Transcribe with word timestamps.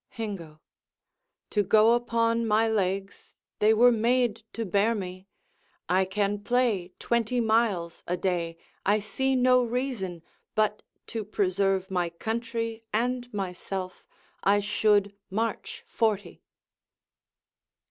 Hengo 0.09 0.59
To 1.51 1.61
go 1.61 1.93
upon 1.93 2.47
my 2.47 2.67
legs? 2.67 3.33
they 3.59 3.71
were 3.71 3.91
made 3.91 4.41
to 4.53 4.65
bear 4.65 4.95
me. 4.95 5.27
I 5.87 6.05
can 6.05 6.39
play 6.43 6.93
twenty 6.97 7.39
miles 7.39 8.01
a 8.07 8.17
day; 8.17 8.57
I 8.83 8.99
see 8.99 9.35
no 9.35 9.61
reason 9.63 10.23
But, 10.55 10.81
to 11.05 11.23
preserve 11.23 11.91
my 11.91 12.09
country 12.09 12.83
and 12.91 13.31
myself, 13.31 14.03
I 14.43 14.59
should 14.59 15.13
march 15.29 15.83
forty. 15.85 16.41